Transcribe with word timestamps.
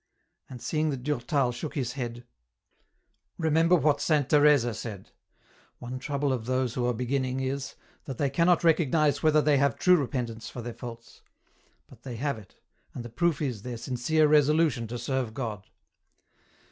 And, 0.49 0.63
seeing 0.63 0.89
that 0.89 1.03
Durtal 1.03 1.51
shook 1.51 1.75
his 1.75 1.91
head," 1.93 2.25
Remember 3.47 3.75
what 3.75 4.01
Saint 4.01 4.31
Teresa 4.31 4.73
said:' 4.73 5.11
One 5.77 5.99
trouble 5.99 6.33
of 6.33 6.47
those 6.47 6.73
who 6.73 6.87
are 6.87 6.93
beginning 6.95 7.39
is, 7.41 7.75
that 8.05 8.17
they 8.17 8.31
cannot 8.31 8.63
recognize 8.63 9.21
whether 9.21 9.43
they 9.43 9.57
have 9.57 9.77
true 9.77 9.97
repentance 9.97 10.49
for 10.49 10.63
their 10.63 10.73
faults; 10.73 11.21
but 11.87 11.99
62 11.99 12.09
EN 12.09 12.13
ROUTE. 12.13 12.15
they 12.15 12.15
have 12.15 12.37
it, 12.39 12.55
and 12.95 13.05
the 13.05 13.09
proof 13.09 13.43
is 13.43 13.61
their 13.61 13.77
sincere 13.77 14.27
resolution 14.27 14.87
to 14.87 14.97
serve 14.97 15.35
God.' 15.35 15.67